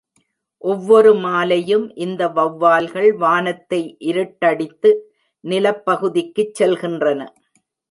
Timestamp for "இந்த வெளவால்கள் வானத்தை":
1.95-3.97